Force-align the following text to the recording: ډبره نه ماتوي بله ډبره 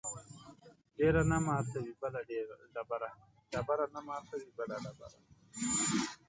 ډبره 0.97 1.21
نه 1.31 1.37
ماتوي 4.07 4.43
بله 4.57 4.77
ډبره 4.83 5.09